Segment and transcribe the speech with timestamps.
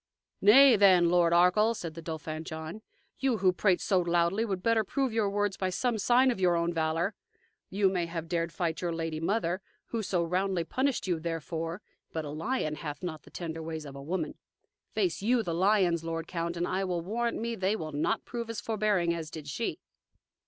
[0.41, 2.81] "Nay, then, Lord of Arkell," said the Dauphin John,
[3.19, 6.55] "you, who prate so loudly, would better prove your words by some sign of your
[6.55, 7.13] own valor.
[7.69, 11.83] You may have dared fight your lady mother, who so roundly punished you therefor,
[12.13, 14.39] but a lion hath not the tender ways of a woman.
[14.91, 18.49] Face YOU the lions, lord count, and I will warrant me they will not prove
[18.49, 19.77] as forbearing as did she."